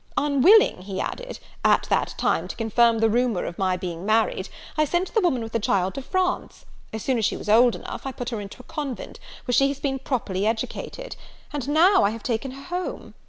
[0.17, 4.83] 'Unwilling,' he added, 'at that time to confirm the rumour of my being married, I
[4.83, 8.03] sent the woman with the child to France: as soon as she was old enough,
[8.07, 11.15] I put her into a convent, where she has been properly educated,
[11.53, 13.13] and now I have taken her home.